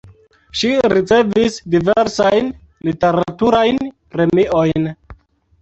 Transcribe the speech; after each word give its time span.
Ŝi 0.59 0.69
ricevis 0.93 1.59
diversajn 1.75 2.49
literaturajn 2.89 3.79
premiojn. 4.17 4.91